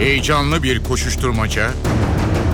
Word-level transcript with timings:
Heyecanlı 0.00 0.62
bir 0.62 0.84
koşuşturmaca, 0.84 1.70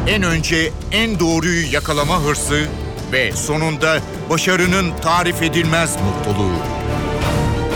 en 0.06 0.22
önce 0.22 0.72
en 0.92 1.20
doğruyu 1.20 1.72
yakalama 1.72 2.22
hırsı 2.22 2.66
ve 3.12 3.32
sonunda 3.32 3.98
başarının 4.30 4.86
tarif 5.02 5.42
edilmez 5.42 5.96
mutluluğu. 5.96 6.56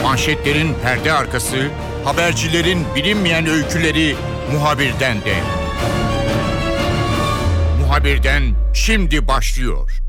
Manşetlerin 0.02 0.74
perde 0.82 1.12
arkası, 1.12 1.56
habercilerin 2.04 2.84
bilinmeyen 2.96 3.46
öyküleri 3.46 4.16
muhabirden 4.52 5.16
de. 5.16 5.34
Muhabirden 7.80 8.42
şimdi 8.74 9.28
başlıyor. 9.28 10.00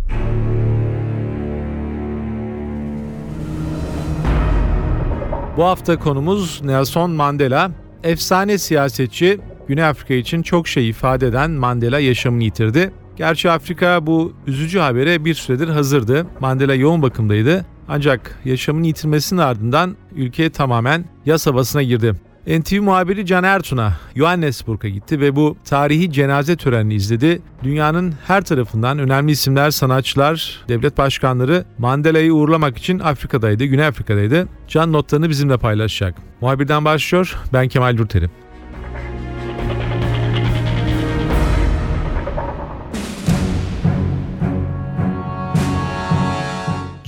Bu 5.58 5.66
hafta 5.66 6.00
konumuz 6.00 6.62
Nelson 6.64 7.12
Mandela. 7.12 7.72
Efsane 8.04 8.58
siyasetçi, 8.58 9.40
Güney 9.68 9.84
Afrika 9.84 10.14
için 10.14 10.42
çok 10.42 10.68
şey 10.68 10.90
ifade 10.90 11.28
eden 11.28 11.52
Mandela 11.52 12.00
yaşamını 12.00 12.44
yitirdi. 12.44 12.92
Gerçi 13.16 13.52
Afrika 13.52 14.08
bu 14.08 14.34
üzücü 14.48 14.80
habere 14.80 15.26
bir 15.26 15.34
süredir 15.34 15.68
hazırdı. 15.68 16.28
Mandela 16.40 16.76
yoğun 16.76 17.02
bakımdaydı. 17.02 17.66
Ancak 17.88 18.40
yaşamını 18.46 18.88
yitirmesinin 18.88 19.40
ardından 19.40 19.96
ülke 20.16 20.50
tamamen 20.50 21.06
yas 21.26 21.48
havasına 21.48 21.84
girdi. 21.84 22.16
NTV 22.48 22.82
muhabiri 22.82 23.26
Can 23.26 23.44
Ertun'a 23.44 23.94
Johannesburg'a 24.16 24.88
gitti 24.88 25.20
ve 25.20 25.36
bu 25.36 25.58
tarihi 25.66 26.12
cenaze 26.12 26.56
törenini 26.56 26.94
izledi. 26.94 27.42
Dünyanın 27.64 28.14
her 28.28 28.42
tarafından 28.42 29.00
önemli 29.00 29.32
isimler, 29.32 29.72
sanatçılar, 29.72 30.64
devlet 30.68 30.98
başkanları 30.98 31.66
Mandela'yı 31.78 32.34
uğurlamak 32.34 32.78
için 32.78 33.00
Afrika'daydı, 33.00 33.66
Güney 33.66 33.86
Afrika'daydı. 33.86 34.48
Can 34.68 34.94
notlarını 34.94 35.30
bizimle 35.30 35.58
paylaşacak. 35.58 36.16
Muhabirden 36.42 36.86
başlıyor, 36.86 37.38
ben 37.54 37.68
Kemal 37.68 37.98
Yurteri. 37.98 38.30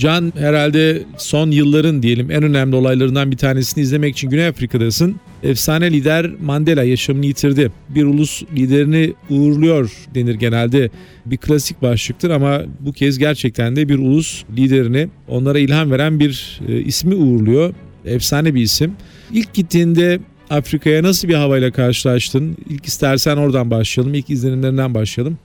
Can 0.04 0.32
herhalde 0.38 1.02
son 1.18 1.50
yılların 1.50 2.02
diyelim 2.02 2.30
en 2.30 2.42
önemli 2.42 2.76
olaylarından 2.76 3.30
bir 3.30 3.36
tanesini 3.36 3.82
izlemek 3.82 4.16
için 4.16 4.30
Güney 4.30 4.46
Afrika'dasın. 4.46 5.16
Efsane 5.42 5.92
lider 5.92 6.30
Mandela 6.42 6.82
yaşamını 6.82 7.26
yitirdi. 7.26 7.72
Bir 7.88 8.04
ulus 8.04 8.42
liderini 8.56 9.12
uğurluyor 9.30 9.92
denir 10.14 10.34
genelde. 10.34 10.90
Bir 11.26 11.36
klasik 11.36 11.82
başlıktır 11.82 12.30
ama 12.30 12.62
bu 12.80 12.92
kez 12.92 13.18
gerçekten 13.18 13.76
de 13.76 13.88
bir 13.88 13.98
ulus 13.98 14.44
liderini 14.56 15.08
onlara 15.28 15.58
ilham 15.58 15.90
veren 15.90 16.20
bir 16.20 16.60
e, 16.68 16.80
ismi 16.80 17.14
uğurluyor. 17.14 17.74
Efsane 18.04 18.54
bir 18.54 18.62
isim. 18.62 18.92
İlk 19.32 19.54
gittiğinde 19.54 20.20
Afrika'ya 20.50 21.02
nasıl 21.02 21.28
bir 21.28 21.34
havayla 21.34 21.70
karşılaştın? 21.70 22.56
İlk 22.70 22.86
istersen 22.86 23.36
oradan 23.36 23.70
başlayalım. 23.70 24.14
İlk 24.14 24.30
izlenimlerinden 24.30 24.94
başlayalım. 24.94 25.38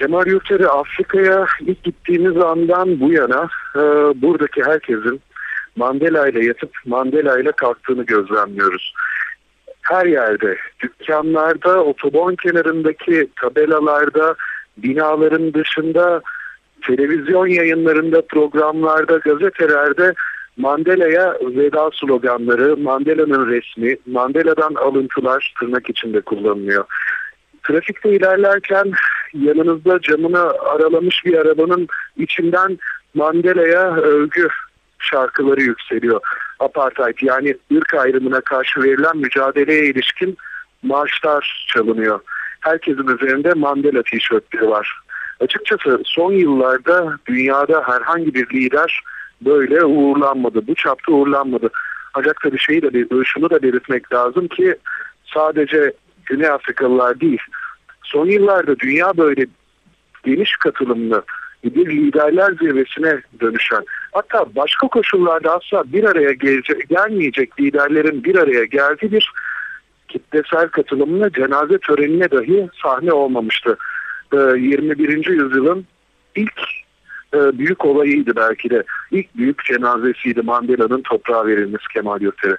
Kemal 0.00 0.26
Yurteri 0.26 0.68
Afrika'ya 0.68 1.46
ilk 1.60 1.84
gittiğimiz 1.84 2.36
andan 2.36 3.00
bu 3.00 3.12
yana 3.12 3.48
e, 3.76 3.80
buradaki 4.22 4.64
herkesin 4.64 5.20
Mandela 5.76 6.28
ile 6.28 6.44
yatıp 6.44 6.70
Mandela 6.86 7.40
ile 7.40 7.52
kalktığını 7.52 8.02
gözlemliyoruz. 8.02 8.94
Her 9.82 10.06
yerde, 10.06 10.56
dükkanlarda, 10.82 11.84
otobon 11.84 12.34
kenarındaki 12.34 13.28
tabelalarda, 13.40 14.34
binaların 14.76 15.54
dışında, 15.54 16.22
televizyon 16.86 17.46
yayınlarında, 17.46 18.22
programlarda, 18.26 19.16
gazetelerde 19.16 20.14
Mandela'ya 20.56 21.36
veda 21.40 21.90
sloganları, 21.94 22.76
Mandela'nın 22.76 23.50
resmi, 23.50 23.96
Mandela'dan 24.06 24.74
alıntılar 24.74 25.54
tırnak 25.60 25.90
içinde 25.90 26.20
kullanılıyor. 26.20 26.84
Trafikte 27.62 28.10
ilerlerken 28.10 28.92
yanınızda 29.34 30.00
camını 30.00 30.40
aralamış 30.40 31.24
bir 31.24 31.34
arabanın 31.34 31.88
içinden 32.16 32.78
Mandela'ya 33.14 33.94
övgü 33.96 34.48
şarkıları 34.98 35.60
yükseliyor. 35.60 36.20
Apartheid 36.60 37.16
yani 37.22 37.56
ırk 37.72 37.94
ayrımına 37.94 38.40
karşı 38.40 38.82
verilen 38.82 39.16
mücadeleye 39.16 39.84
ilişkin 39.84 40.36
marşlar 40.82 41.66
çalınıyor. 41.68 42.20
Herkesin 42.60 43.06
üzerinde 43.06 43.54
Mandela 43.54 44.02
tişörtleri 44.02 44.68
var. 44.68 45.00
Açıkçası 45.40 46.00
son 46.04 46.32
yıllarda 46.32 47.18
dünyada 47.26 47.82
herhangi 47.86 48.34
bir 48.34 48.50
lider 48.50 49.00
böyle 49.40 49.84
uğurlanmadı. 49.84 50.66
Bu 50.66 50.74
çapta 50.74 51.12
uğurlanmadı. 51.12 51.70
Ancak 52.14 52.40
tabii 52.40 52.58
şeyi 52.58 52.82
de 52.82 53.24
şunu 53.24 53.50
da 53.50 53.62
belirtmek 53.62 54.12
lazım 54.12 54.48
ki 54.48 54.76
sadece 55.34 55.92
Güney 56.26 56.48
Afrikalılar 56.48 57.20
değil. 57.20 57.40
Son 58.04 58.26
yıllarda 58.26 58.78
dünya 58.78 59.16
böyle 59.16 59.46
geniş 60.24 60.56
katılımlı 60.56 61.24
bir 61.64 61.86
liderler 61.90 62.52
zirvesine 62.52 63.20
dönüşen 63.40 63.84
hatta 64.12 64.46
başka 64.56 64.88
koşullarda 64.88 65.56
asla 65.56 65.92
bir 65.92 66.04
araya 66.04 66.32
gelecek, 66.32 66.88
gelmeyecek 66.88 67.60
liderlerin 67.60 68.24
bir 68.24 68.36
araya 68.36 68.64
geldiği 68.64 69.12
bir 69.12 69.32
kitlesel 70.08 70.68
katılımına 70.68 71.30
cenaze 71.30 71.78
törenine 71.78 72.30
dahi 72.30 72.68
sahne 72.82 73.12
olmamıştı. 73.12 73.76
21. 74.32 75.08
Ee, 75.08 75.32
yüzyılın 75.32 75.86
ilk 76.36 76.60
e, 77.34 77.58
büyük 77.58 77.84
olayıydı 77.84 78.36
belki 78.36 78.70
de. 78.70 78.82
ilk 79.10 79.36
büyük 79.36 79.64
cenazesiydi 79.64 80.42
Mandela'nın 80.42 81.02
toprağa 81.02 81.46
verilmesi 81.46 81.84
Kemal 81.92 82.20
Yurteri. 82.20 82.56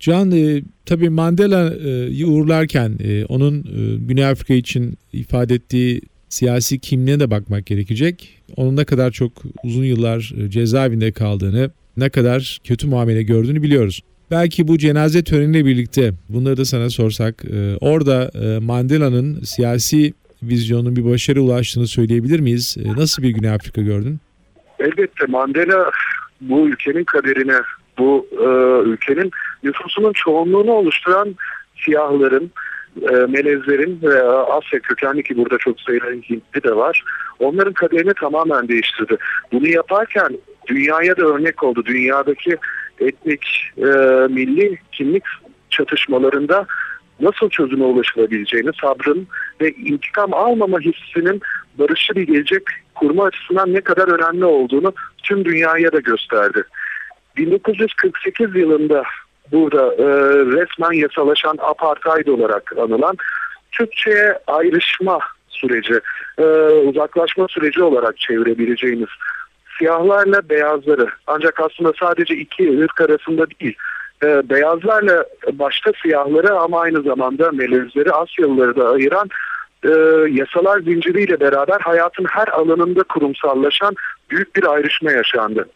Can 0.00 0.30
e, 0.30 0.62
tabii 0.86 1.08
Mandela'yı 1.08 2.26
uğurlarken 2.26 2.98
e, 3.04 3.24
onun 3.24 3.58
e, 3.58 3.96
Güney 4.06 4.26
Afrika 4.26 4.54
için 4.54 4.98
ifade 5.12 5.54
ettiği 5.54 6.00
siyasi 6.28 6.78
kimliğine 6.78 7.20
de 7.20 7.30
bakmak 7.30 7.66
gerekecek. 7.66 8.42
Onun 8.56 8.76
ne 8.76 8.84
kadar 8.84 9.10
çok 9.10 9.32
uzun 9.64 9.84
yıllar 9.84 10.32
e, 10.38 10.50
cezaevinde 10.50 11.12
kaldığını, 11.12 11.70
ne 11.96 12.08
kadar 12.08 12.58
kötü 12.64 12.86
muamele 12.86 13.22
gördüğünü 13.22 13.62
biliyoruz. 13.62 14.00
Belki 14.30 14.68
bu 14.68 14.78
cenaze 14.78 15.24
töreniyle 15.24 15.66
birlikte 15.66 16.12
bunları 16.28 16.56
da 16.56 16.64
sana 16.64 16.90
sorsak, 16.90 17.44
e, 17.44 17.76
orada 17.80 18.30
e, 18.34 18.58
Mandela'nın 18.58 19.40
siyasi 19.40 20.12
vizyonun 20.42 20.96
bir 20.96 21.04
başarı 21.04 21.42
ulaştığını 21.42 21.86
söyleyebilir 21.86 22.40
miyiz? 22.40 22.76
Nasıl 22.96 23.22
bir 23.22 23.30
Güney 23.30 23.50
Afrika 23.50 23.82
gördün? 23.82 24.20
Elbette 24.78 25.26
Mandela 25.28 25.90
bu 26.40 26.68
ülkenin 26.68 27.04
kaderine 27.04 27.56
bu 27.98 28.26
e, 28.32 28.46
ülkenin 28.88 29.30
nüfusunun 29.62 30.12
çoğunluğunu 30.12 30.72
oluşturan 30.72 31.34
siyahların, 31.84 32.50
e, 33.02 33.12
melezlerin 33.12 33.98
ve 34.02 34.22
Asya 34.22 34.80
kökenli 34.80 35.22
ki 35.22 35.36
burada 35.36 35.58
çok 35.58 35.80
sayıda 35.80 36.06
Hintli 36.06 36.62
de 36.62 36.76
var. 36.76 37.04
Onların 37.38 37.72
kaderini 37.72 38.14
tamamen 38.14 38.68
değiştirdi. 38.68 39.16
Bunu 39.52 39.68
yaparken 39.68 40.38
dünyaya 40.66 41.16
da 41.16 41.22
örnek 41.22 41.62
oldu. 41.62 41.84
Dünyadaki 41.84 42.56
etnik, 43.00 43.46
e, 43.78 43.86
milli 44.28 44.78
kimlik 44.92 45.24
çatışmalarında 45.70 46.66
nasıl 47.20 47.50
çözüme 47.50 47.84
ulaşılabileceğini, 47.84 48.70
sabrın 48.82 49.26
ve 49.60 49.70
intikam 49.70 50.34
almama 50.34 50.80
hissinin 50.80 51.40
barışçı 51.78 52.14
bir 52.14 52.26
gelecek 52.26 52.62
kurma 52.94 53.24
açısından 53.24 53.74
ne 53.74 53.80
kadar 53.80 54.08
önemli 54.08 54.44
olduğunu 54.44 54.92
tüm 55.22 55.44
dünyaya 55.44 55.92
da 55.92 56.00
gösterdi. 56.00 56.64
1948 57.36 58.56
yılında 58.56 59.02
burada 59.52 59.94
e, 59.94 60.06
resmen 60.36 60.92
yasalaşan 60.92 61.56
apartheid 61.58 62.26
olarak 62.26 62.72
anılan 62.78 63.16
Türkçe'ye 63.72 64.38
ayrışma 64.46 65.18
süreci, 65.48 66.00
e, 66.38 66.44
uzaklaşma 66.88 67.48
süreci 67.48 67.82
olarak 67.82 68.18
çevirebileceğimiz 68.18 69.08
siyahlarla 69.78 70.48
beyazları 70.48 71.06
ancak 71.26 71.60
aslında 71.60 71.92
sadece 72.00 72.34
iki 72.34 72.80
ırk 72.80 73.00
arasında 73.00 73.46
değil 73.60 73.76
e, 74.22 74.50
beyazlarla 74.50 75.24
başta 75.52 75.92
siyahları 76.02 76.58
ama 76.58 76.80
aynı 76.80 77.02
zamanda 77.02 77.52
melezleri 77.52 78.12
Asyalıları 78.12 78.76
da 78.76 78.90
ayıran 78.90 79.28
e, 79.84 79.90
yasalar 80.30 80.80
zinciriyle 80.80 81.40
beraber 81.40 81.80
hayatın 81.80 82.24
her 82.24 82.48
alanında 82.48 83.02
kurumsallaşan 83.02 83.94
büyük 84.30 84.56
bir 84.56 84.64
ayrışma 84.64 85.12
yaşandı 85.12 85.68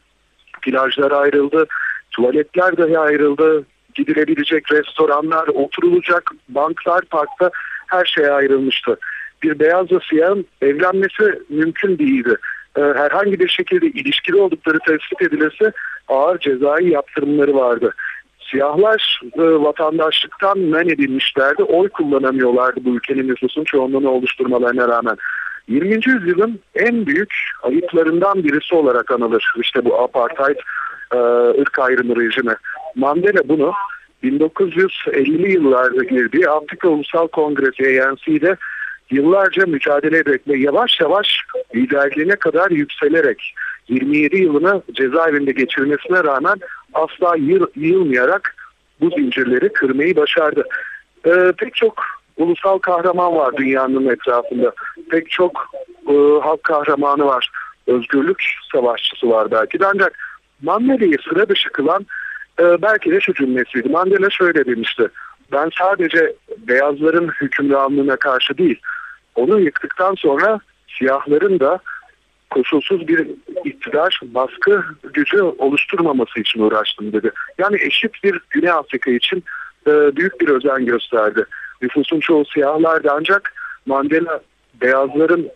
plajlar 0.63 1.11
ayrıldı, 1.11 1.67
tuvaletler 2.11 2.77
dahi 2.77 2.99
ayrıldı, 2.99 3.65
gidilebilecek 3.95 4.73
restoranlar, 4.73 5.49
oturulacak 5.49 6.31
banklar, 6.49 7.05
parkta 7.05 7.51
her 7.87 8.05
şey 8.05 8.31
ayrılmıştı. 8.31 8.99
Bir 9.43 9.59
beyazla 9.59 9.99
siyahın 10.11 10.47
evlenmesi 10.63 11.43
mümkün 11.49 11.99
değildi. 11.99 12.37
Ee, 12.77 12.81
herhangi 12.81 13.41
bir 13.41 13.49
şekilde 13.49 13.87
ilişkili 13.87 14.37
oldukları 14.37 14.79
tespit 14.79 15.23
edilirse 15.23 15.73
ağır 16.09 16.39
cezai 16.39 16.89
yaptırımları 16.89 17.55
vardı. 17.55 17.95
Siyahlar 18.51 19.21
e, 19.35 19.43
vatandaşlıktan 19.43 20.59
men 20.59 20.89
edilmişlerdi. 20.89 21.63
Oy 21.63 21.89
kullanamıyorlardı 21.89 22.85
bu 22.85 22.97
ülkenin 22.97 23.29
nüfusun 23.29 23.65
çoğunluğunu 23.65 24.09
oluşturmalarına 24.09 24.89
rağmen. 24.89 25.17
20. 25.71 25.95
yüzyılın 26.07 26.61
en 26.75 27.07
büyük 27.07 27.35
ayıplarından 27.63 28.45
birisi 28.45 28.75
olarak 28.75 29.11
anılır. 29.11 29.55
İşte 29.61 29.85
bu 29.85 30.03
apartheid, 30.03 30.57
e, 31.15 31.17
ırk 31.61 31.79
ayrımı 31.79 32.17
rejimi. 32.17 32.55
Mandela 32.95 33.49
bunu 33.49 33.73
1950'li 34.23 35.53
yıllarda 35.53 36.05
girdiği 36.05 36.49
Afrika 36.49 36.89
Ulusal 36.89 37.29
Kongresi 37.29 38.05
ANC'de 38.05 38.57
yıllarca 39.11 39.67
mücadele 39.67 40.19
ederek 40.19 40.49
ve 40.49 40.59
yavaş 40.59 41.01
yavaş 41.01 41.45
liderliğine 41.75 42.37
kadar 42.37 42.71
yükselerek 42.71 43.55
27 43.89 44.37
yılını 44.37 44.83
cezaevinde 44.93 45.53
geçirmesine 45.53 46.25
rağmen 46.25 46.57
asla 46.95 47.37
yıl, 47.37 47.67
yılmayarak 47.77 48.57
bu 49.01 49.11
zincirleri 49.11 49.73
kırmayı 49.73 50.17
başardı. 50.17 50.65
Ee, 51.27 51.53
pek 51.59 51.75
çok 51.75 52.05
ulusal 52.41 52.79
kahraman 52.79 53.37
var 53.37 53.57
dünyanın 53.57 54.09
etrafında. 54.09 54.73
Pek 55.11 55.31
çok 55.31 55.67
e, 56.09 56.15
halk 56.43 56.63
kahramanı 56.63 57.27
var. 57.27 57.51
Özgürlük 57.87 58.45
savaşçısı 58.73 59.31
var 59.31 59.51
belki 59.51 59.81
de 59.81 59.87
ancak 59.87 60.19
Mandela'yı 60.63 61.17
sıra 61.29 61.49
dışı 61.49 61.71
kılan 61.71 62.07
e, 62.61 62.83
belki 62.83 63.11
de 63.11 63.21
şu 63.21 63.35
cümlesiydi. 63.35 63.89
Mandela 63.89 64.31
şöyle 64.31 64.67
demişti. 64.67 65.09
Ben 65.53 65.71
sadece 65.79 66.35
beyazların 66.59 67.29
hükümranlığına 67.41 68.17
karşı 68.17 68.59
değil, 68.59 68.81
onu 69.35 69.61
yıktıktan 69.61 70.15
sonra 70.15 70.61
siyahların 70.99 71.61
da 71.61 71.81
koşulsuz 72.51 73.09
bir 73.09 73.27
iktidar 73.65 74.21
baskı 74.23 74.85
gücü 75.15 75.43
oluşturmaması 75.43 76.41
için 76.41 76.61
uğraştım 76.61 77.13
dedi. 77.13 77.31
Yani 77.59 77.77
eşit 77.81 78.25
bir 78.25 78.41
Güney 78.51 78.71
Afrika 78.71 79.11
için 79.11 79.45
e, 79.87 80.17
büyük 80.17 80.41
bir 80.41 80.49
özen 80.49 80.87
gösterdi. 80.87 81.45
Nüfusun 81.83 82.21
çoğu 82.21 82.45
siyahlardı 82.45 83.09
ancak 83.13 83.53
Mandela 83.87 84.41
beyazların 84.81 85.49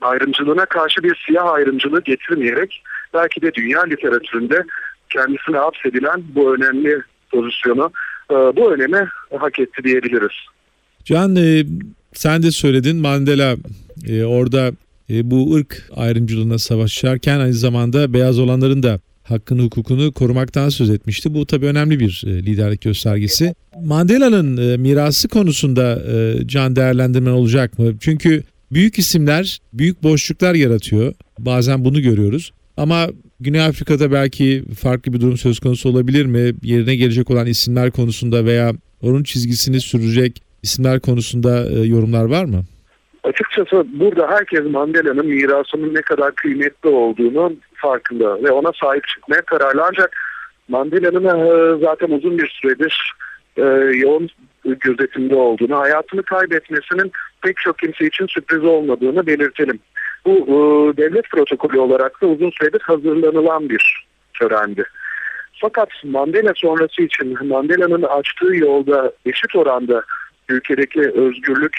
ayrımcılığına 0.00 0.66
karşı 0.66 1.02
bir 1.02 1.22
siyah 1.26 1.46
ayrımcılığı 1.46 2.00
getirmeyerek 2.00 2.82
belki 3.14 3.42
de 3.42 3.54
dünya 3.54 3.84
literatüründe 3.84 4.64
kendisine 5.10 5.56
hapsedilen 5.56 6.22
bu 6.34 6.54
önemli 6.54 7.02
pozisyonu, 7.30 7.92
e, 8.30 8.34
bu 8.34 8.72
önemi 8.74 9.08
hak 9.38 9.58
etti 9.58 9.84
diyebiliriz. 9.84 10.32
Can 11.04 11.36
e, 11.36 11.64
sen 12.12 12.42
de 12.42 12.50
söyledin 12.50 12.96
Mandela 12.96 13.56
e, 14.08 14.24
orada 14.24 14.72
bu 15.10 15.54
ırk 15.54 15.82
ayrımcılığına 15.96 16.58
savaşırken 16.58 17.40
aynı 17.40 17.52
zamanda 17.52 18.12
beyaz 18.12 18.38
olanların 18.38 18.82
da 18.82 19.00
hakkını 19.24 19.62
hukukunu 19.62 20.12
korumaktan 20.12 20.68
söz 20.68 20.90
etmişti. 20.90 21.34
Bu 21.34 21.46
tabii 21.46 21.66
önemli 21.66 22.00
bir 22.00 22.22
e, 22.26 22.30
liderlik 22.30 22.80
göstergesi. 22.80 23.54
Mandela'nın 23.84 24.56
e, 24.56 24.76
mirası 24.76 25.28
konusunda 25.28 26.02
e, 26.12 26.46
can 26.48 26.76
değerlendirmen 26.76 27.32
olacak 27.32 27.78
mı? 27.78 27.92
Çünkü 28.00 28.42
büyük 28.72 28.98
isimler 28.98 29.58
büyük 29.72 30.02
boşluklar 30.02 30.54
yaratıyor. 30.54 31.14
Bazen 31.38 31.84
bunu 31.84 32.02
görüyoruz. 32.02 32.52
Ama 32.76 33.08
Güney 33.40 33.60
Afrika'da 33.60 34.12
belki 34.12 34.64
farklı 34.78 35.12
bir 35.12 35.20
durum 35.20 35.38
söz 35.38 35.58
konusu 35.58 35.88
olabilir 35.88 36.26
mi? 36.26 36.54
Yerine 36.62 36.96
gelecek 36.96 37.30
olan 37.30 37.46
isimler 37.46 37.90
konusunda 37.90 38.44
veya 38.44 38.72
onun 39.02 39.22
çizgisini 39.22 39.80
sürecek 39.80 40.42
isimler 40.62 41.00
konusunda 41.00 41.70
yorumlar 41.70 42.24
var 42.24 42.44
mı? 42.44 42.64
Açıkçası 43.24 43.84
burada 43.86 44.30
herkes 44.30 44.64
Mandela'nın 44.70 45.26
mirasının 45.26 45.94
ne 45.94 46.02
kadar 46.02 46.34
kıymetli 46.34 46.88
olduğunu 46.88 47.52
farkında 47.74 48.42
ve 48.42 48.50
ona 48.50 48.72
sahip 48.80 49.08
çıkmaya 49.08 49.42
kararlı. 49.42 49.84
Ancak 49.88 50.16
Mandela'nın 50.68 51.24
e, 51.24 51.78
zaten 51.84 52.10
uzun 52.10 52.38
bir 52.38 52.48
süredir 52.48 53.14
e, 53.56 53.62
yoğun 53.98 54.28
gözetimde 54.64 55.34
olduğunu, 55.34 55.78
hayatını 55.78 56.22
kaybetmesinin 56.22 57.12
pek 57.42 57.56
çok 57.56 57.78
kimse 57.78 58.06
için 58.06 58.26
sürpriz 58.26 58.64
olmadığını 58.64 59.26
belirtelim. 59.26 59.78
Bu 60.26 60.30
e, 60.30 60.56
devlet 60.96 61.30
protokolü 61.30 61.78
olarak 61.78 62.22
da 62.22 62.26
uzun 62.26 62.50
süredir 62.50 62.80
hazırlanılan 62.80 63.68
bir 63.68 64.06
törendi. 64.40 64.84
Fakat 65.60 65.88
Mandela 66.04 66.52
sonrası 66.56 67.02
için 67.02 67.48
Mandela'nın 67.48 68.02
açtığı 68.02 68.56
yolda 68.56 69.12
eşit 69.26 69.56
oranda 69.56 70.02
ülkedeki 70.48 71.00
özgürlük, 71.00 71.78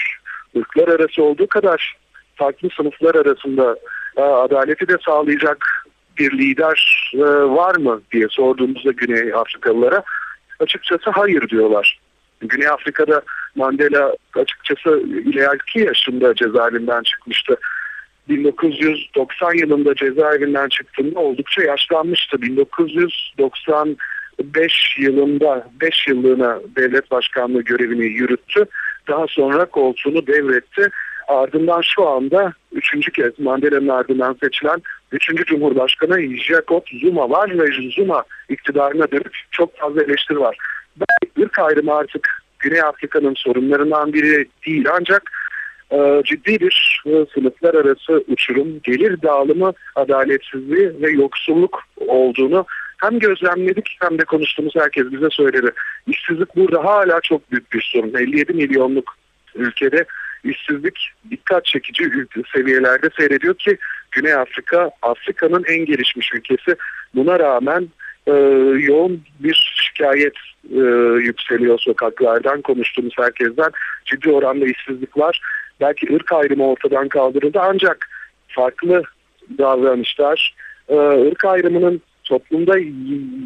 ırklar 0.56 0.88
arası 0.88 1.22
olduğu 1.22 1.46
kadar 1.46 1.96
farklı 2.34 2.68
sınıflar 2.76 3.14
arasında 3.14 3.76
e, 4.16 4.20
adaleti 4.20 4.88
de 4.88 4.96
sağlayacak 5.04 5.86
bir 6.18 6.38
lider 6.38 7.10
e, 7.14 7.18
var 7.44 7.76
mı 7.76 8.00
diye 8.12 8.26
sorduğumuzda 8.30 8.92
Güney 8.92 9.34
Afrikalılara 9.34 10.02
açıkçası 10.60 11.10
hayır 11.10 11.48
diyorlar. 11.48 12.00
Güney 12.40 12.68
Afrika'da 12.68 13.22
Mandela 13.54 14.14
açıkçası 14.34 15.00
ileriki 15.00 15.80
yaşında 15.80 16.34
cezaevinden 16.34 17.02
çıkmıştı. 17.02 17.56
1990 18.28 19.54
yılında 19.54 19.94
cezaevinden 19.94 20.68
çıktığında 20.68 21.20
oldukça 21.20 21.62
yaşlanmıştı. 21.62 22.42
1995 22.42 24.96
yılında 24.98 25.68
5 25.80 26.08
yıllığına 26.08 26.60
devlet 26.76 27.10
başkanlığı 27.10 27.62
görevini 27.62 28.04
yürüttü. 28.04 28.66
Daha 29.08 29.26
sonra 29.28 29.64
koltuğunu 29.64 30.26
devretti. 30.26 30.90
Ardından 31.28 31.80
şu 31.80 32.08
anda 32.08 32.52
üçüncü 32.72 33.12
kez 33.12 33.38
Mandela'nın 33.38 33.88
ardından 33.88 34.36
seçilen 34.42 34.82
üçüncü 35.12 35.44
Cumhurbaşkanı 35.44 36.22
Jacob 36.36 36.82
Zuma 37.00 37.30
var 37.30 37.58
ve 37.58 37.90
Zuma 37.96 38.24
iktidarına 38.48 39.10
dönük 39.10 39.40
çok 39.50 39.76
fazla 39.76 40.02
eleştiri 40.02 40.40
var. 40.40 40.56
Ben 40.96 41.42
ırk 41.42 41.58
ayrımı 41.58 41.94
artık 41.94 42.42
Güney 42.58 42.82
Afrika'nın 42.82 43.34
sorunlarından 43.34 44.12
biri 44.12 44.46
değil 44.66 44.86
ancak 44.98 45.30
e, 45.92 46.22
ciddi 46.24 46.60
bir 46.60 47.02
e, 47.06 47.26
sınıflar 47.34 47.74
arası 47.74 48.24
uçurum, 48.28 48.80
gelir 48.82 49.22
dağılımı, 49.22 49.72
adaletsizliği 49.94 51.02
ve 51.02 51.10
yoksulluk 51.10 51.82
olduğunu 52.06 52.66
hem 52.96 53.18
gözlemledik 53.18 53.96
hem 54.00 54.18
de 54.18 54.24
konuştuğumuz 54.24 54.76
herkes 54.76 55.12
bize 55.12 55.30
söyledi. 55.30 55.70
İşsizlik 56.06 56.56
burada 56.56 56.84
hala 56.84 57.20
çok 57.20 57.52
büyük 57.52 57.72
bir 57.72 57.90
sorun. 57.92 58.14
57 58.14 58.52
milyonluk 58.52 59.16
ülkede 59.54 60.04
işsizlik 60.44 61.10
dikkat 61.30 61.64
çekici 61.64 62.10
seviyelerde 62.54 63.08
seyrediyor 63.18 63.54
ki 63.54 63.78
Güney 64.10 64.34
Afrika 64.34 64.90
Afrika'nın 65.02 65.64
en 65.68 65.84
gelişmiş 65.84 66.34
ülkesi. 66.34 66.76
Buna 67.14 67.38
rağmen 67.38 67.88
e, 68.26 68.32
yoğun 68.80 69.22
bir 69.40 69.74
şikayet 69.76 70.34
e, 70.70 70.80
yükseliyor 71.20 71.78
sokaklardan 71.78 72.62
konuştuğumuz 72.62 73.14
herkesten. 73.18 73.70
Ciddi 74.04 74.30
oranda 74.30 74.66
işsizlik 74.66 75.18
var. 75.18 75.40
Belki 75.80 76.14
ırk 76.14 76.32
ayrımı 76.32 76.66
ortadan 76.66 77.08
kaldırıldı 77.08 77.58
ancak 77.62 78.08
farklı 78.48 79.02
davranışlar, 79.58 80.54
e, 80.88 80.96
ırk 81.28 81.44
ayrımının 81.44 82.02
toplumda 82.28 82.78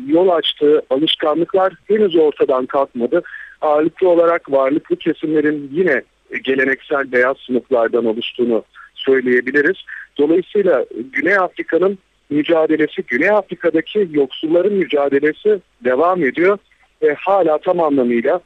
yol 0.06 0.28
açtığı 0.28 0.82
alışkanlıklar 0.90 1.72
henüz 1.88 2.16
ortadan 2.16 2.66
kalkmadı. 2.66 3.22
Ağırlıklı 3.60 4.08
olarak 4.08 4.52
varlıklı 4.52 4.96
kesimlerin 4.96 5.70
yine 5.72 6.02
geleneksel 6.44 7.12
beyaz 7.12 7.36
sınıflardan 7.36 8.04
oluştuğunu 8.04 8.64
söyleyebiliriz. 8.94 9.76
Dolayısıyla 10.18 10.86
Güney 11.12 11.36
Afrika'nın 11.38 11.98
mücadelesi, 12.30 13.02
Güney 13.02 13.30
Afrika'daki 13.30 14.08
yoksulların 14.12 14.72
mücadelesi 14.72 15.60
devam 15.84 16.24
ediyor 16.24 16.58
ve 17.02 17.14
hala 17.14 17.58
tam 17.58 17.80
anlamıyla 17.80 18.40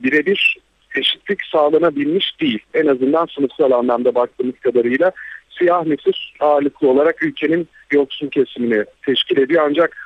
birebir 0.00 0.58
eşitlik 0.94 1.38
sağlanabilmiş 1.52 2.40
değil. 2.40 2.58
En 2.74 2.86
azından 2.86 3.26
sınıfsal 3.26 3.70
anlamda 3.70 4.14
baktığımız 4.14 4.58
kadarıyla 4.60 5.12
siyah 5.58 5.86
nüfus 5.86 6.32
ağırlıklı 6.40 6.88
olarak 6.88 7.22
ülkenin 7.22 7.68
yoksul 7.92 8.30
kesimini 8.30 8.84
teşkil 9.06 9.36
ediyor 9.36 9.62
ancak 9.70 9.96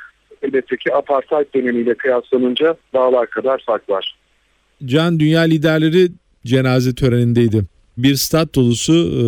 elbette 0.43 0.77
ki 0.77 0.95
apartheid 0.95 1.47
dönemiyle 1.55 1.95
kıyaslanınca 1.95 2.77
dağlar 2.95 3.27
kadar 3.27 3.63
fark 3.67 3.89
var. 3.89 4.17
Can 4.85 5.21
dünya 5.21 5.41
liderleri 5.41 6.09
cenaze 6.47 6.95
törenindeydi. 6.95 7.63
Bir 7.99 8.15
stat 8.15 8.55
dolusu 8.55 8.93
e, 8.93 9.25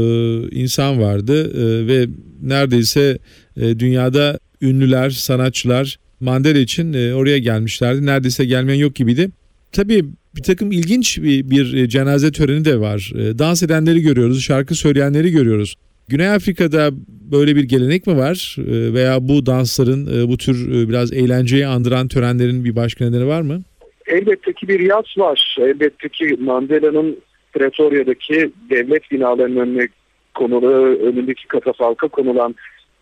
insan 0.56 1.02
vardı 1.02 1.50
e, 1.50 1.86
ve 1.86 2.06
neredeyse 2.42 3.18
e, 3.56 3.78
dünyada 3.78 4.38
ünlüler, 4.62 5.10
sanatçılar 5.10 5.98
Mandela 6.20 6.58
için 6.58 6.92
e, 6.92 7.14
oraya 7.14 7.38
gelmişlerdi. 7.38 8.06
Neredeyse 8.06 8.44
gelmeyen 8.44 8.78
yok 8.78 8.94
gibiydi. 8.94 9.30
Tabii 9.72 10.04
bir 10.36 10.42
takım 10.42 10.72
ilginç 10.72 11.18
bir, 11.22 11.50
bir 11.50 11.88
cenaze 11.88 12.32
töreni 12.32 12.64
de 12.64 12.80
var. 12.80 13.12
E, 13.14 13.38
dans 13.38 13.62
edenleri 13.62 14.00
görüyoruz, 14.00 14.42
şarkı 14.42 14.74
söyleyenleri 14.74 15.30
görüyoruz. 15.30 15.74
Güney 16.08 16.28
Afrika'da 16.28 16.90
böyle 17.32 17.56
bir 17.56 17.64
gelenek 17.64 18.06
mi 18.06 18.16
var 18.16 18.56
e, 18.58 18.94
veya 18.94 19.28
bu 19.28 19.46
dansların 19.46 20.06
e, 20.06 20.28
bu 20.28 20.36
tür 20.36 20.68
e, 20.72 20.88
biraz 20.88 21.12
eğlenceyi 21.12 21.66
andıran 21.66 22.08
törenlerin 22.08 22.64
bir 22.64 22.76
başka 22.76 23.04
nedeni 23.04 23.26
var 23.26 23.40
mı? 23.40 23.62
Elbette 24.06 24.52
ki 24.52 24.68
bir 24.68 24.80
yaz 24.80 25.04
var. 25.16 25.56
Elbette 25.60 26.08
ki 26.08 26.36
Mandela'nın 26.40 27.18
Pretoria'daki 27.52 28.50
devlet 28.70 29.10
binalarının 29.10 29.60
önüne 29.60 29.88
konulu, 30.34 30.72
önündeki 30.84 31.46
katafalka 31.48 32.08
konulan 32.08 32.54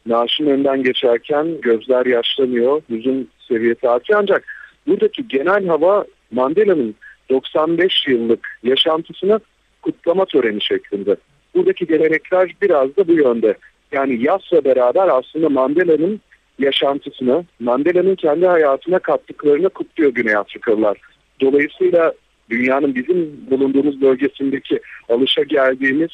naaşın 0.06 0.46
önden 0.46 0.82
geçerken 0.82 1.60
gözler 1.60 2.06
yaşlanıyor, 2.06 2.82
yüzün 2.88 3.28
seviyesi 3.48 3.88
artıyor. 3.88 4.18
Ancak 4.22 4.44
buradaki 4.86 5.28
genel 5.28 5.66
hava 5.66 6.04
Mandela'nın 6.30 6.94
95 7.30 8.06
yıllık 8.08 8.58
yaşantısını 8.62 9.40
kutlama 9.82 10.24
töreni 10.24 10.62
şeklinde. 10.62 11.16
Buradaki 11.54 11.86
gelenekler 11.86 12.54
biraz 12.62 12.96
da 12.96 13.08
bu 13.08 13.12
yönde. 13.12 13.54
Yani 13.92 14.22
yasla 14.22 14.64
beraber 14.64 15.08
aslında 15.08 15.48
Mandela'nın 15.48 16.20
yaşantısını, 16.58 17.44
Mandela'nın 17.60 18.14
kendi 18.14 18.46
hayatına 18.46 18.98
kattıklarını 18.98 19.68
kutluyor 19.68 20.10
Güney 20.10 20.36
Afrikalılar. 20.36 20.98
Dolayısıyla 21.40 22.12
dünyanın 22.50 22.94
bizim 22.94 23.46
bulunduğumuz 23.50 24.00
bölgesindeki 24.00 24.80
alışa 25.08 25.42
geldiğimiz 25.42 26.10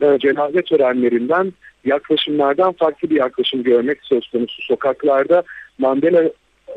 e, 0.00 0.18
cenaze 0.18 0.62
törenlerinden 0.62 1.52
yaklaşımlardan 1.84 2.72
farklı 2.72 3.10
bir 3.10 3.16
yaklaşım 3.16 3.62
görmek 3.62 3.98
söz 4.02 4.28
konusu. 4.28 4.62
Sokaklarda 4.62 5.42
Mandela 5.78 6.30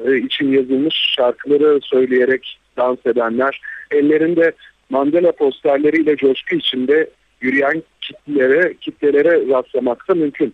e, 0.06 0.18
için 0.18 0.52
yazılmış 0.52 0.96
şarkıları 1.18 1.80
söyleyerek 1.84 2.60
dans 2.78 3.06
edenler, 3.06 3.62
ellerinde 3.92 4.52
Mandela 4.90 5.32
posterleriyle 5.32 6.16
coşku 6.16 6.56
içinde 6.56 7.10
yürüyen 7.42 7.84
kitlelere, 8.02 8.74
kitlelere 8.82 9.50
rastlamakta 9.50 10.14
mümkün. 10.14 10.54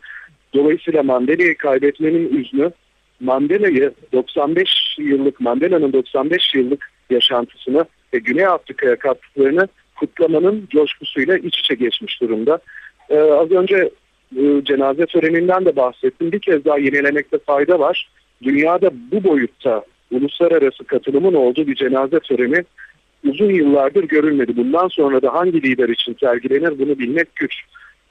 Dolayısıyla 0.54 1.04
Mandela'yı 1.04 1.58
kaybetmenin 1.58 2.38
üzünü 2.38 2.72
Mandela'yı 3.20 3.94
95 4.14 4.70
yıllık 5.00 5.40
Mandela'nın 5.40 5.94
95 5.94 6.56
yıllık 6.56 6.92
yaşantısını 7.10 7.86
ve 8.14 8.20
Güney 8.20 8.46
Afrika'ya 8.46 8.96
kattıklarını 8.96 9.68
kutlamanın 9.96 10.68
coşkusuyla 10.70 11.38
iç 11.38 11.60
içe 11.60 11.76
geçmiş 11.76 12.22
durumda. 12.22 12.60
Ee, 13.10 13.18
az 13.18 13.52
önce 13.52 13.90
e, 14.38 14.64
cenaze 14.64 15.06
töreninden 15.06 15.66
de 15.66 15.76
bahsettim. 15.76 16.32
Bir 16.32 16.40
kez 16.40 16.66
daha 16.66 16.78
yenilemekte 16.78 17.38
fayda 17.38 17.80
var. 17.80 18.10
Dünyada 18.44 18.92
bu 19.12 19.24
boyutta 19.24 19.86
uluslararası 20.12 20.84
katılımın 20.84 21.34
olduğu 21.34 21.68
bir 21.68 21.76
cenaze 21.76 22.20
töreni 22.20 22.64
uzun 23.26 23.50
yıllardır 23.50 24.04
görülmedi. 24.04 24.58
Bundan 24.58 24.88
sonra 24.88 25.22
da 25.22 25.34
hangi 25.34 25.64
lider 25.64 25.90
için 25.90 26.18
sergilenir 26.20 26.80
bunu 26.80 27.00
bilmek 27.00 27.36
güç. 27.36 27.54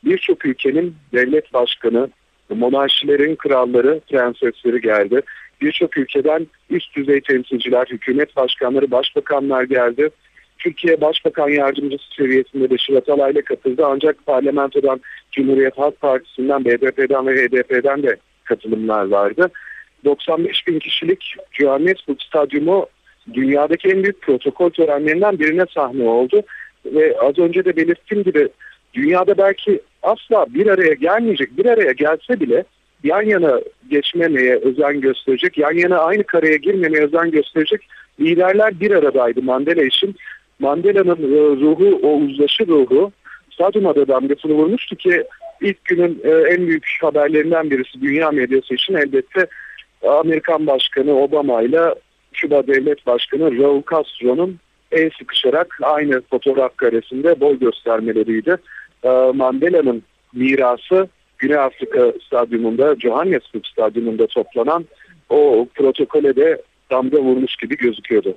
Birçok 0.04 0.46
ülkenin 0.46 0.94
devlet 1.12 1.54
başkanı, 1.54 2.08
monarşilerin 2.50 3.36
kralları, 3.36 4.00
prensesleri 4.10 4.80
geldi. 4.80 5.20
Birçok 5.60 5.98
ülkeden 5.98 6.46
üst 6.70 6.96
düzey 6.96 7.20
temsilciler, 7.20 7.86
hükümet 7.90 8.36
başkanları, 8.36 8.90
başbakanlar 8.90 9.64
geldi. 9.64 10.10
Türkiye 10.58 11.00
Başbakan 11.00 11.48
Yardımcısı 11.48 12.04
seviyesinde 12.16 12.70
de 12.70 12.78
Şirat 12.78 13.08
Alay'la 13.08 13.42
katıldı. 13.42 13.82
Ancak 13.86 14.26
parlamentodan 14.26 15.00
Cumhuriyet 15.32 15.78
Halk 15.78 16.00
Partisi'nden, 16.00 16.64
BDP'den 16.64 17.26
ve 17.26 17.34
HDP'den 17.36 18.02
de 18.02 18.16
katılımlar 18.44 19.08
vardı. 19.08 19.50
95 20.04 20.66
bin 20.66 20.78
kişilik 20.78 21.34
Johannesburg 21.52 22.20
Stadyumu 22.20 22.86
dünyadaki 23.32 23.88
en 23.88 24.02
büyük 24.02 24.22
protokol 24.22 24.70
törenlerinden 24.70 25.38
birine 25.38 25.64
sahne 25.74 26.08
oldu. 26.08 26.42
Ve 26.86 27.16
az 27.20 27.38
önce 27.38 27.64
de 27.64 27.76
belirttiğim 27.76 28.24
gibi 28.24 28.48
dünyada 28.94 29.38
belki 29.38 29.80
asla 30.02 30.46
bir 30.48 30.66
araya 30.66 30.94
gelmeyecek, 30.94 31.58
bir 31.58 31.66
araya 31.66 31.92
gelse 31.92 32.40
bile 32.40 32.64
yan 33.04 33.22
yana 33.22 33.60
geçmemeye 33.90 34.56
özen 34.56 35.00
gösterecek, 35.00 35.58
yan 35.58 35.74
yana 35.74 35.98
aynı 35.98 36.24
kareye 36.24 36.56
girmemeye 36.56 37.04
özen 37.04 37.30
gösterecek 37.30 37.80
liderler 38.20 38.80
bir 38.80 38.90
aradaydı 38.90 39.42
Mandela 39.42 39.82
için. 39.82 40.16
Mandela'nın 40.58 41.16
e, 41.16 41.60
ruhu, 41.60 42.00
o 42.02 42.16
uzlaşı 42.16 42.66
ruhu 42.66 43.12
stadyuma 43.50 43.94
da 43.94 44.08
damgasını 44.08 44.52
vurmuştu 44.52 44.96
ki 44.96 45.24
ilk 45.60 45.84
günün 45.84 46.20
e, 46.24 46.30
en 46.30 46.66
büyük 46.66 46.98
haberlerinden 47.00 47.70
birisi 47.70 48.00
dünya 48.00 48.30
medyası 48.30 48.74
için 48.74 48.94
elbette 48.94 49.46
Amerikan 50.08 50.66
Başkanı 50.66 51.12
Obama 51.18 51.62
ile 51.62 51.94
Küba 52.34 52.66
Devlet 52.66 53.06
Başkanı 53.06 53.58
Raul 53.58 53.82
Castro'nun 53.90 54.58
el 54.92 55.10
sıkışarak 55.18 55.78
aynı 55.82 56.22
fotoğraf 56.30 56.76
karesinde 56.76 57.40
boy 57.40 57.58
göstermeleriydi. 57.58 58.56
E, 59.04 59.08
Mandela'nın 59.34 60.02
mirası 60.32 61.08
Güney 61.38 61.58
Afrika 61.58 62.12
Stadyumunda, 62.26 62.96
Johannesburg 63.00 63.64
Stadyumunda 63.72 64.26
toplanan 64.26 64.84
o 65.30 65.68
protokole 65.74 66.36
de 66.36 66.62
damga 66.90 67.18
vurmuş 67.18 67.56
gibi 67.56 67.76
gözüküyordu. 67.76 68.34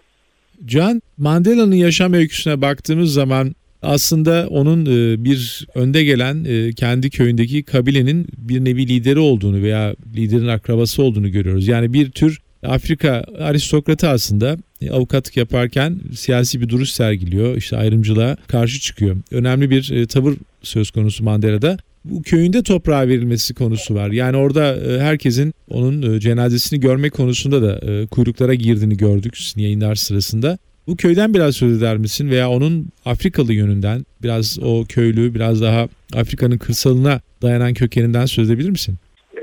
Can, 0.65 1.01
Mandela'nın 1.17 1.75
yaşam 1.75 2.13
öyküsüne 2.13 2.61
baktığımız 2.61 3.13
zaman 3.13 3.55
aslında 3.81 4.47
onun 4.49 4.85
e, 4.85 5.23
bir 5.23 5.67
önde 5.75 6.03
gelen 6.03 6.45
e, 6.45 6.73
kendi 6.73 7.09
köyündeki 7.09 7.63
kabilenin 7.63 8.27
bir 8.37 8.65
nevi 8.65 8.87
lideri 8.87 9.19
olduğunu 9.19 9.61
veya 9.61 9.95
liderin 10.15 10.47
akrabası 10.47 11.03
olduğunu 11.03 11.31
görüyoruz. 11.31 11.67
Yani 11.67 11.93
bir 11.93 12.11
tür 12.11 12.39
Afrika 12.67 13.23
aristokratı 13.39 14.09
aslında 14.09 14.57
e, 14.81 14.91
avukatlık 14.91 15.37
yaparken 15.37 15.99
siyasi 16.15 16.61
bir 16.61 16.69
duruş 16.69 16.89
sergiliyor. 16.89 17.55
İşte 17.55 17.77
ayrımcılığa 17.77 18.37
karşı 18.47 18.79
çıkıyor. 18.79 19.17
Önemli 19.31 19.69
bir 19.69 20.05
tavır 20.05 20.33
söz 20.63 20.91
konusu 20.91 21.23
Mandela'da 21.23 21.77
bu 22.05 22.23
köyünde 22.23 22.63
toprağa 22.63 23.07
verilmesi 23.07 23.53
konusu 23.53 23.95
var. 23.95 24.09
Yani 24.11 24.37
orada 24.37 24.75
e, 24.75 24.99
herkesin 24.99 25.53
onun 25.69 26.15
e, 26.15 26.19
cenazesini 26.19 26.79
görmek 26.79 27.13
konusunda 27.13 27.61
da 27.61 27.91
e, 27.91 28.07
kuyruklara 28.07 28.53
girdiğini 28.53 28.97
gördük 28.97 29.37
yayınlar 29.55 29.95
sırasında. 29.95 30.57
Bu 30.87 30.95
köyden 30.95 31.33
biraz 31.33 31.55
söz 31.55 31.77
eder 31.77 31.97
misin 31.97 32.29
veya 32.29 32.49
onun 32.49 32.89
Afrikalı 33.05 33.53
yönünden 33.53 34.05
biraz 34.23 34.59
o 34.59 34.85
köylü 34.89 35.35
biraz 35.35 35.61
daha 35.61 35.87
Afrika'nın 36.13 36.57
kırsalına 36.57 37.21
dayanan 37.41 37.73
kökeninden 37.73 38.25
söz 38.25 38.49
edebilir 38.49 38.69
misin? 38.69 38.97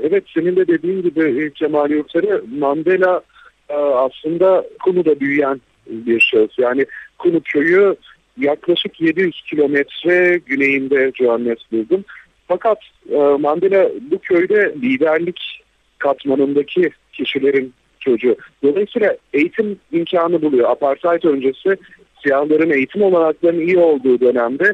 Evet 0.07 0.23
senin 0.33 0.55
de 0.55 0.67
dediğin 0.67 1.01
gibi 1.01 1.53
Kemal 1.53 1.89
Yurtları 1.89 2.43
Mandela 2.59 3.21
aslında 3.95 4.65
Kunu'da 4.83 5.19
büyüyen 5.19 5.61
bir 5.87 6.19
şahıs. 6.19 6.59
Yani 6.59 6.85
Kunu 7.17 7.41
köyü 7.41 7.95
yaklaşık 8.37 9.01
700 9.01 9.41
kilometre 9.41 10.39
güneyinde 10.45 11.11
Johannesburg'un 11.15 12.05
fakat 12.47 12.77
e, 13.09 13.17
Mandela 13.17 13.89
bu 14.11 14.19
köyde 14.19 14.75
liderlik 14.81 15.61
katmanındaki 15.97 16.89
kişilerin 17.13 17.73
çocuğu. 17.99 18.35
Dolayısıyla 18.63 19.17
eğitim 19.33 19.79
imkanı 19.91 20.41
buluyor. 20.41 20.69
Apartheid 20.69 21.23
öncesi 21.23 21.77
siyahların 22.23 22.69
eğitim 22.69 23.01
olanaklarının 23.01 23.67
iyi 23.67 23.77
olduğu 23.77 24.19
dönemde 24.19 24.73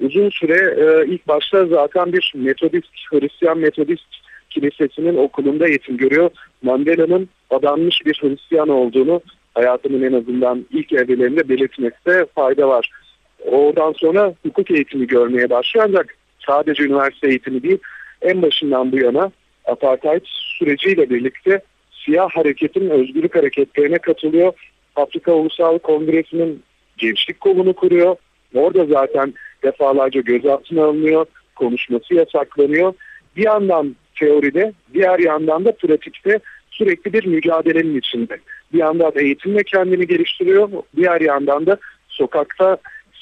uzun 0.00 0.30
süre 0.30 0.54
e, 0.54 1.06
ilk 1.12 1.28
başta 1.28 1.66
zaten 1.66 2.12
bir 2.12 2.32
metodist, 2.36 2.90
Hristiyan 3.10 3.58
metodist 3.58 4.06
kilisesinin 4.54 5.16
okulunda 5.16 5.68
eğitim 5.68 5.96
görüyor. 5.96 6.30
Mandela'nın 6.62 7.28
adanmış 7.50 8.06
bir 8.06 8.18
Hristiyan 8.22 8.68
olduğunu 8.68 9.20
hayatının 9.54 10.02
en 10.02 10.12
azından 10.12 10.66
ilk 10.72 10.92
evrelerinde 10.92 11.48
belirtmekte 11.48 12.26
fayda 12.34 12.68
var. 12.68 12.90
Oradan 13.46 13.92
sonra 13.92 14.34
hukuk 14.46 14.70
eğitimi 14.70 15.06
görmeye 15.06 15.50
başlıyor 15.50 15.86
ancak 15.88 16.16
sadece 16.46 16.82
üniversite 16.82 17.28
eğitimi 17.28 17.62
değil 17.62 17.78
en 18.22 18.42
başından 18.42 18.92
bu 18.92 18.98
yana 18.98 19.30
apartheid 19.64 20.22
süreciyle 20.24 21.10
birlikte 21.10 21.60
siyah 22.04 22.30
hareketin 22.30 22.90
özgürlük 22.90 23.36
hareketlerine 23.36 23.98
katılıyor. 23.98 24.52
Afrika 24.96 25.32
Ulusal 25.32 25.78
Kongresi'nin 25.78 26.62
gençlik 26.98 27.40
kolunu 27.40 27.72
kuruyor. 27.72 28.16
Orada 28.54 28.84
zaten 28.84 29.34
defalarca 29.62 30.20
gözaltına 30.20 30.84
alınıyor, 30.84 31.26
konuşması 31.56 32.14
yasaklanıyor. 32.14 32.94
Bir 33.36 33.44
yandan 33.44 33.96
teoride, 34.22 34.72
diğer 34.94 35.18
yandan 35.18 35.64
da 35.64 35.72
pratikte 35.72 36.38
sürekli 36.70 37.12
bir 37.12 37.26
mücadelenin 37.26 37.98
içinde. 37.98 38.36
Bir 38.72 38.78
yandan 38.78 39.12
eğitimle 39.16 39.62
kendini 39.62 40.06
geliştiriyor, 40.06 40.68
diğer 40.96 41.20
yandan 41.20 41.66
da 41.66 41.76
sokakta 42.08 42.76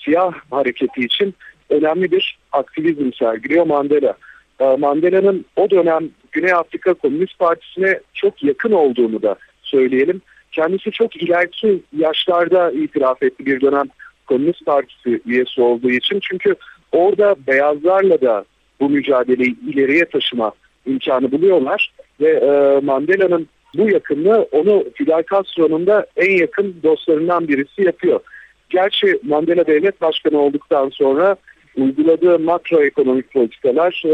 siyah 0.05 0.33
hareketi 0.51 1.01
için 1.01 1.35
önemli 1.71 2.13
bir 2.13 2.39
aktivizm 2.53 3.13
sergiliyor 3.13 3.67
Mandela. 3.67 4.15
Ee, 4.61 4.65
Mandela'nın 4.65 5.45
o 5.57 5.71
dönem 5.71 6.09
Güney 6.33 6.53
Afrika 6.53 6.95
Komünist 6.95 7.39
Partisi'ne 7.39 8.01
çok 8.15 8.43
yakın 8.43 8.73
olduğunu 8.73 9.23
da 9.23 9.37
söyleyelim. 9.63 10.23
Kendisi 10.53 10.91
çok 10.91 11.23
ileriki 11.23 11.83
yaşlarda 11.97 12.71
itiraf 12.71 13.23
etti 13.23 13.47
bir 13.47 13.61
dönem 13.61 13.87
Komünist 14.27 14.67
Partisi 14.67 15.21
üyesi 15.27 15.63
olduğu 15.63 15.91
için. 15.91 16.21
Çünkü 16.23 16.55
orada 16.93 17.35
beyazlarla 17.47 18.21
da 18.21 18.45
bu 18.81 18.91
mücadeleyi 18.91 19.57
ileriye 19.73 20.05
taşıma 20.05 20.53
imkanı 20.87 21.33
buluyorlar. 21.33 21.93
Ve 22.21 22.31
e, 22.31 22.81
Mandela'nın 22.85 23.49
bu 23.75 23.89
yakınlığı 23.89 24.49
onu 24.53 24.85
Fidel 24.95 25.23
Castro'nun 25.31 25.87
da 25.87 26.07
en 26.17 26.37
yakın 26.37 26.77
dostlarından 26.83 27.49
birisi 27.49 27.83
yapıyor. 27.83 28.21
Gerçi 28.71 29.21
Mandela 29.23 29.67
devlet 29.67 30.01
başkanı 30.01 30.39
olduktan 30.39 30.89
sonra 30.89 31.37
uyguladığı 31.77 32.39
makroekonomik 32.39 33.33
politikalar 33.33 34.03
e, 34.05 34.11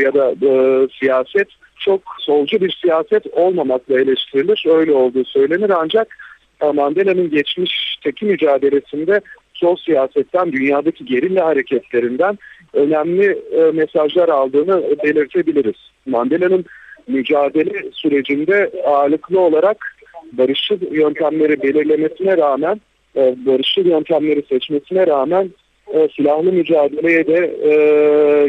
ya 0.00 0.14
da 0.14 0.34
e, 0.46 0.88
siyaset 1.00 1.48
çok 1.78 2.00
solcu 2.18 2.60
bir 2.60 2.78
siyaset 2.82 3.26
olmamakla 3.26 4.00
eleştirilir. 4.00 4.64
Öyle 4.68 4.92
olduğu 4.92 5.24
söylenir 5.24 5.70
ancak 5.70 6.16
e, 6.60 6.66
Mandela'nın 6.66 7.30
geçmişteki 7.30 8.24
mücadelesinde 8.24 9.20
sol 9.54 9.76
siyasetten, 9.76 10.52
dünyadaki 10.52 11.04
gerilla 11.04 11.46
hareketlerinden 11.46 12.38
önemli 12.74 13.38
e, 13.52 13.70
mesajlar 13.72 14.28
aldığını 14.28 14.82
belirtebiliriz. 15.04 15.76
Mandela'nın 16.06 16.64
mücadele 17.08 17.90
sürecinde 17.92 18.70
ağırlıklı 18.84 19.40
olarak 19.40 19.96
barışçıl 20.32 20.78
yöntemleri 20.90 21.62
belirlemesine 21.62 22.36
rağmen, 22.36 22.80
e, 23.16 23.34
barışçıl 23.46 23.86
yöntemleri 23.86 24.42
seçmesine 24.48 25.06
rağmen 25.06 25.50
e, 25.94 26.08
silahlı 26.16 26.52
mücadeleye 26.52 27.26
de 27.26 27.56
e, 27.62 27.70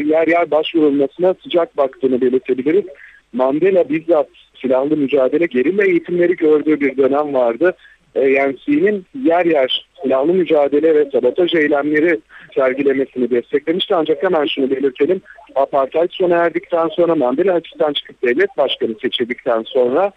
yer 0.04 0.28
yer 0.28 0.50
başvurulmasına 0.50 1.34
sıcak 1.42 1.76
baktığını 1.76 2.20
belirtebiliriz. 2.20 2.84
Mandela 3.32 3.88
bizzat 3.88 4.28
silahlı 4.62 4.96
mücadele 4.96 5.46
gerilla 5.46 5.84
eğitimleri 5.84 6.36
gördüğü 6.36 6.80
bir 6.80 6.96
dönem 6.96 7.34
vardı. 7.34 7.74
ANC'nin 8.16 9.04
yer 9.24 9.46
yer 9.46 9.86
silahlı 10.02 10.34
mücadele 10.34 10.94
ve 10.94 11.10
sabotaj 11.12 11.54
eylemleri 11.54 12.20
sergilemesini 12.54 13.30
desteklemişti. 13.30 13.94
Ancak 13.94 14.22
hemen 14.22 14.46
şunu 14.46 14.70
belirtelim. 14.70 15.20
Apartheid 15.54 16.10
sona 16.10 16.36
erdikten 16.36 16.88
sonra 16.88 17.14
Mandela 17.14 17.54
hapisten 17.54 17.92
çıkıp 17.92 18.22
devlet 18.22 18.56
başkanı 18.56 18.94
seçildikten 19.02 19.62
sonra 19.62 20.12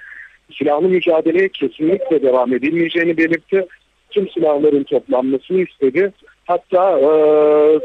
silahlı 0.57 0.89
mücadeleye 0.89 1.49
kesinlikle 1.49 2.21
devam 2.21 2.53
edilmeyeceğini 2.53 3.17
belirtti. 3.17 3.65
Tüm 4.09 4.29
silahların 4.29 4.83
toplanmasını 4.83 5.61
istedi. 5.61 6.11
Hatta 6.45 6.99
e, 6.99 7.09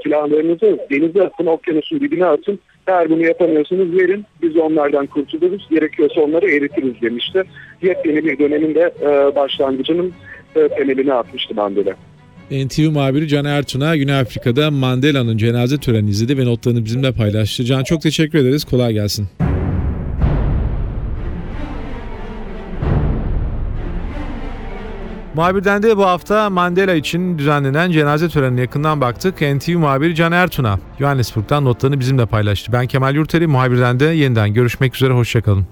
silahlarınızı 0.02 0.78
denize 0.90 1.22
atın, 1.22 1.46
okyanusun 1.46 2.00
dibine 2.00 2.26
atın. 2.26 2.58
Eğer 2.86 3.10
bunu 3.10 3.22
yapamıyorsanız 3.22 3.92
verin, 3.92 4.24
biz 4.42 4.56
onlardan 4.56 5.06
kurtuluruz. 5.06 5.68
Gerekiyorsa 5.70 6.20
onları 6.20 6.50
eritiriz 6.50 7.02
demişti. 7.02 7.42
Yepyeni 7.82 8.24
bir 8.24 8.38
dönemin 8.38 8.74
de 8.74 8.92
e, 9.00 9.34
başlangıcının 9.34 10.12
e, 10.56 10.68
temelini 10.68 11.12
atmıştı 11.12 11.54
Mandela. 11.54 11.94
NTV 12.50 12.90
muhabiri 12.90 13.28
Can 13.28 13.44
Ertun'a 13.44 13.96
Güney 13.96 14.18
Afrika'da 14.20 14.70
Mandela'nın 14.70 15.36
cenaze 15.36 15.78
törenini 15.78 16.10
izledi 16.10 16.38
ve 16.38 16.44
notlarını 16.44 16.84
bizimle 16.84 17.12
paylaştı. 17.12 17.64
Can 17.64 17.84
çok 17.84 18.02
teşekkür 18.02 18.38
ederiz. 18.38 18.64
Kolay 18.64 18.92
gelsin. 18.92 19.26
Muhabirden 25.34 25.82
de 25.82 25.96
bu 25.96 26.06
hafta 26.06 26.50
Mandela 26.50 26.94
için 26.94 27.38
düzenlenen 27.38 27.90
cenaze 27.90 28.28
törenine 28.28 28.60
yakından 28.60 29.00
baktık. 29.00 29.40
NTV 29.40 29.78
muhabiri 29.78 30.14
Can 30.14 30.32
Ertun'a 30.32 30.78
Johannesburg'dan 30.98 31.64
notlarını 31.64 32.00
bizimle 32.00 32.26
paylaştı. 32.26 32.72
Ben 32.72 32.86
Kemal 32.86 33.14
Yurteri, 33.14 33.46
muhabirden 33.46 34.00
de 34.00 34.04
yeniden 34.04 34.54
görüşmek 34.54 34.96
üzere, 34.96 35.12
hoşçakalın. 35.12 35.66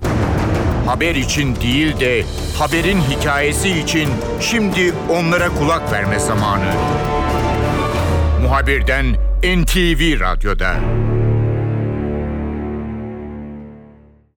Haber 0.86 1.14
için 1.14 1.56
değil 1.56 2.00
de 2.00 2.24
haberin 2.58 2.98
hikayesi 3.00 3.70
için 3.70 4.08
şimdi 4.40 4.92
onlara 5.10 5.48
kulak 5.48 5.92
verme 5.92 6.18
zamanı. 6.18 6.72
Muhabirden 8.42 9.06
NTV 9.42 10.20
Radyo'da. 10.20 10.74